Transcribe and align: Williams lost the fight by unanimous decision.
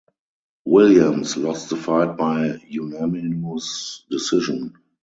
Williams 0.65 1.37
lost 1.37 1.69
the 1.69 1.75
fight 1.75 2.17
by 2.17 2.57
unanimous 2.67 4.03
decision. 4.09 4.73